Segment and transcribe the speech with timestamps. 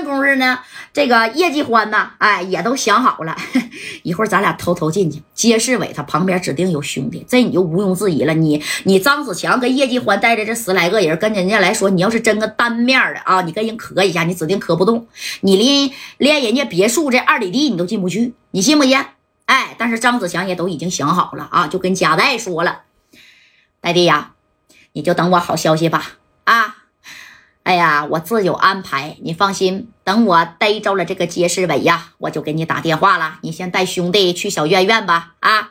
[0.00, 0.58] 正功夫呢，
[0.92, 3.36] 这个叶继欢呢，哎，也都想好了，
[4.02, 5.22] 一会儿咱俩偷偷进去。
[5.34, 8.32] 街市委他旁边指定有兄弟，这你就毋庸置疑了。
[8.34, 15.06] 你你张子强跟叶继欢带着这十来个人跟人家来说，你要是真个单面的啊，你跟人磕一下，你指定磕不动。
[15.42, 18.98] 你连连人家别墅这二里地你都进不去，你信不信？
[19.46, 22.82] 哎，但是张子强也都已经想好了啊，就跟贾代说了，
[23.80, 24.32] 大弟呀，
[24.92, 26.12] 你就等我好消息吧。
[26.44, 26.79] 啊，
[27.70, 29.92] 哎呀，我自有安排，你放心。
[30.02, 33.38] 等我逮着了这个街市委呀，我就给你打电话了。
[33.42, 35.34] 你先带兄弟去小院院吧。
[35.38, 35.70] 啊，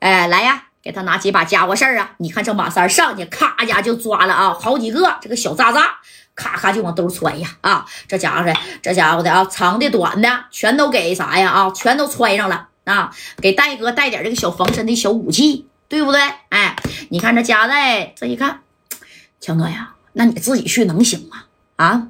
[0.00, 2.10] 哎，来呀，给他拿几把家伙事儿啊！
[2.18, 5.94] 你看这马三上去，咔家就抓了啊，好几个这个小渣渣，
[6.34, 7.48] 咔咔就往兜揣呀。
[7.62, 11.48] 啊，这家伙的，这家伙的啊，长的短的全都给啥呀？
[11.48, 13.10] 啊，全都揣上了啊！
[13.40, 16.20] 给戴哥带点这个小防身的小武器，对不对？
[16.50, 16.76] 哎，
[17.08, 18.60] 你看这夹带，这一看，
[19.40, 19.94] 强哥呀。
[20.12, 21.44] 那你自己去能行吗？
[21.76, 22.08] 啊，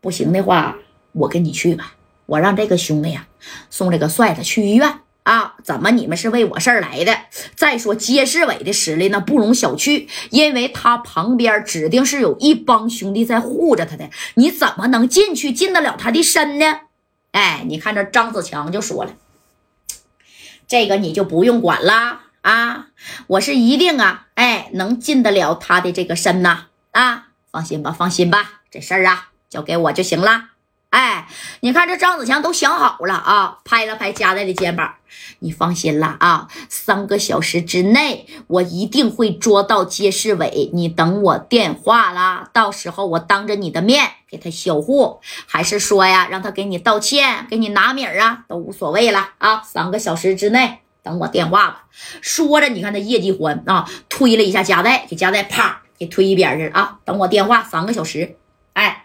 [0.00, 0.76] 不行的话，
[1.12, 1.94] 我跟你去吧。
[2.26, 3.26] 我让这个兄弟呀
[3.70, 5.54] 送这个帅子去医院啊。
[5.62, 7.16] 怎么你们是为我事儿来的？
[7.54, 14.10] 再说街市委的实力那不容小觑，因为他旁边指定是有一帮兄弟在护着他的。
[14.34, 16.80] 你怎么能进去进得了他的身呢？
[17.32, 19.14] 哎，你看这张子强就说了，
[20.66, 22.88] 这个你就不用管了啊。
[23.26, 26.66] 我是一定啊，哎，能进得了他的这个身呐。
[26.96, 30.44] 啊放心吧，放心吧，这事儿啊交给我就行了。
[30.90, 31.28] 哎，
[31.60, 34.94] 你看这张子强都想好了啊，拍了拍佳代的肩膀，
[35.40, 51.84] 你放心了啊，三个小时之内我一定会捉到街市委，你等我电话啦，到时候我当着你的面给他销户，还是说呀让他给你道歉，给你拿米儿啊，都无所谓了啊，三个小时之内等我电话吧。
[52.22, 55.82] 说着，你看那叶继欢啊，推了一下佳代，给佳代啪。
[55.98, 56.98] 给推一边去啊！
[57.04, 58.36] 等我电话三个小时，
[58.74, 59.04] 哎，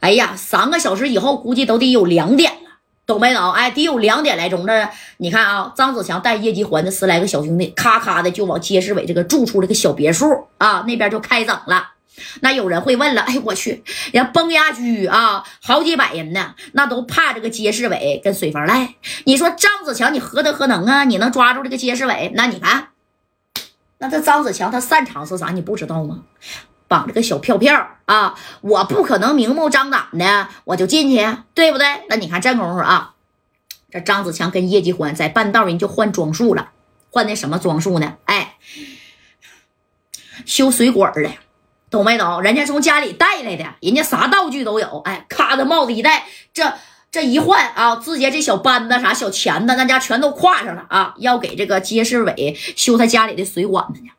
[0.00, 2.70] 哎呀，三个小时以后估计都得有两点了，
[3.06, 3.52] 懂没懂？
[3.52, 11.92] 哎，得有两点来钟这，你看啊，张子强带叶继欢的十来个小兄弟，咔咔的就往街市委这个住处这个小别墅啊那边就开整了。
[12.40, 18.94] 那有人会问了，哎，我去，人崩牙驹啊，好几百人呢，那都怕这个街市委跟水房赖。
[19.24, 21.04] 你说张子强，你何德何能啊？
[21.04, 22.32] 你能抓住这个街市委？
[22.34, 22.88] 那你看。
[23.98, 25.50] 那这张子强他擅长是啥？
[25.50, 26.22] 你不知道吗？
[26.88, 28.38] 绑着个小票票啊！
[28.60, 31.86] 我不可能明目张胆的我就进去，对不对？
[32.08, 33.14] 那你看这功夫啊，
[33.90, 36.70] 这张子强跟叶继欢在半道人就换装束了，
[37.10, 38.18] 换的什么装束呢？
[38.26, 38.56] 哎，
[40.44, 41.30] 修水管的，
[41.90, 42.40] 懂没懂？
[42.42, 45.00] 人家从家里带来的，人家啥道具都有。
[45.00, 46.72] 哎，咔的帽子一戴，这。
[47.16, 51.14] 这一换啊，直接这小扳子啥小钳子，那家全都挎上了啊！
[51.16, 54.10] 要给这个街市委修他家里的水管子呢，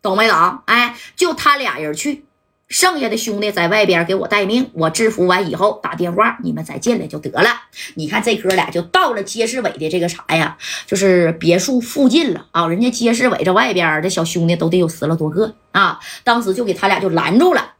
[0.00, 0.60] 懂没懂？
[0.64, 2.24] 哎，就他俩人去，
[2.66, 4.70] 剩下的兄弟在外边给我待命。
[4.72, 7.50] 我制服完以后打电话，你们再进来就得了。
[7.96, 10.56] 你看这哥俩就到了街市委的这个啥呀，
[10.86, 12.66] 就是别墅附近了啊！
[12.68, 16.00] 人家街市委这外边的小兄弟都得有十来多个啊！
[16.24, 17.74] 当时就给他俩就拦住了，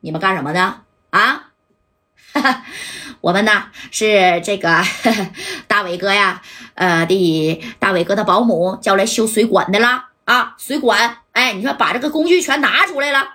[0.00, 0.60] 你们干什么的
[1.08, 1.46] 啊？
[2.34, 2.64] 哈哈。
[3.20, 4.82] 我们呢是这个
[5.68, 6.40] 大伟哥呀，
[6.74, 13.34] 呃的大伟哥的保姆叫来修水管的啦啊，水管，哎，你说把这个工具全拿出来了，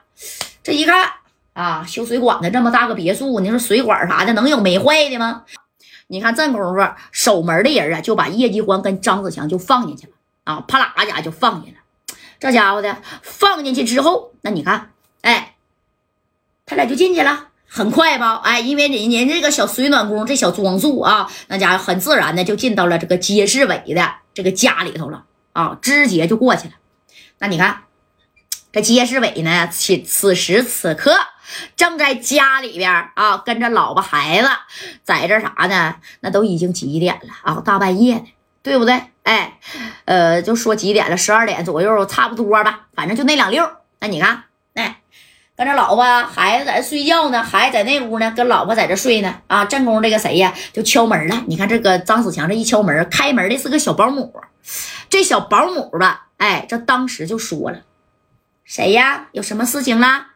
[0.64, 1.12] 这一看
[1.54, 5.44] 啊，修水管的这么大个别墅，你说水管啥的能有没坏的吗？
[6.08, 10.14] 你看这功夫守门的人啊，就把叶继欢跟张子强就放进去了
[10.46, 11.80] 啊，啪啦家就放进了，
[12.40, 14.92] 这家伙的放进去之后，那你看，
[15.22, 15.56] 哎，
[16.66, 17.50] 他俩就进去了。
[17.68, 26.74] 很快吧，哎，因为人人这个小水暖工，这小装束啊，那家伙很自然的就进到了这个街市委的这个家里头了啊，直接就过去了。
[27.40, 27.84] 那你看，
[28.72, 31.18] 这街市委呢，此此时此刻
[31.76, 34.50] 正在家里边啊，跟着老婆孩子
[35.04, 35.96] 在这啥呢？
[36.22, 37.62] 那都已经几点了啊？
[37.64, 38.26] 大半夜的，
[38.64, 39.02] 对不对？
[39.24, 39.60] 哎，
[40.06, 43.70] 呃，就说几点了，十二点左右，差不多吧，反正就那两溜。
[44.00, 44.44] 那你看，
[45.58, 49.42] 跟着老婆孩子在睡觉呢，孩子在那屋呢，跟老婆在这睡呢。
[49.48, 51.44] 啊，正宫这个谁呀，就敲门了。
[51.48, 54.34] 你看这个张子强这一敲门，开门的是个小保姆。
[55.10, 57.84] 这小保姆吧，哎，这当时就说了
[58.66, 59.28] ：“谁呀？
[59.32, 60.32] 有什么事情啦？”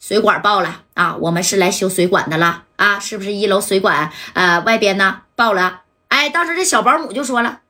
[0.00, 1.16] 水管爆了啊！
[1.16, 2.98] 我们是来修水管的了啊！
[2.98, 5.82] 是不是一楼水管呃外边呢爆了？
[6.08, 7.60] 哎，当时这小保姆就说了：“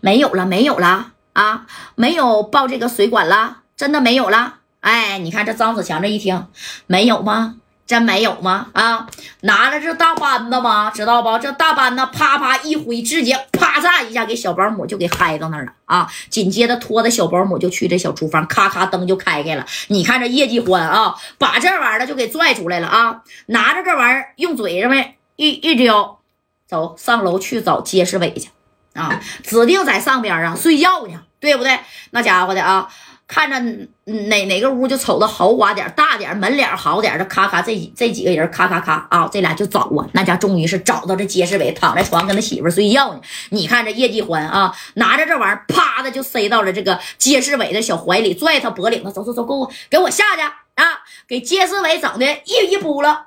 [0.00, 6.48] 没有了，没有了啊，没有爆这个水管了。”真的没有了，哎，你看这张子强这一听，
[6.88, 7.54] 没有吗？
[7.86, 8.66] 真没有吗？
[8.72, 9.06] 啊，
[9.42, 10.90] 拿着这大扳子吗？
[10.90, 11.38] 知道不？
[11.38, 16.10] 这大扳子啪啪一挥，直接啪嚓一下给小保姆就给嗨到那儿了啊！
[16.28, 19.64] 紧接着拖着小保姆就去这小厨房，咔咔灯就开开了。
[19.86, 26.18] 你看这叶继欢啊，把这玩意儿就给拽出来了啊，拿着这玩意儿用嘴上面一一叼，
[26.66, 28.50] 走上楼去找杰世伟去
[28.94, 31.78] 啊，指定在上边啊睡觉呢，对不对？
[32.10, 32.88] 那家伙的啊。
[33.28, 33.60] 看着
[34.06, 43.20] 哪哪个屋就瞅着豪华点、大点、门脸好点的，咔咔这这几个人，咔咔咔啊，这俩就找啊，那家终于是找到这杰世伟躺在床跟他媳妇睡觉呢。
[43.50, 51.02] 你看这叶继欢啊，拿着这玩意儿，啪的就塞到了这个杰世伟的小怀里，拽他脖领子，走走走，给我给我下去啊！
[51.28, 53.26] 给杰世伟整的一一扑了，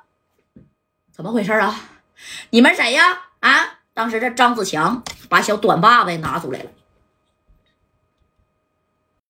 [1.14, 1.80] 怎么回事啊？
[2.50, 3.20] 你们谁呀？
[3.38, 3.78] 啊！
[3.94, 6.66] 当时这张子强把小短把子也拿出来了。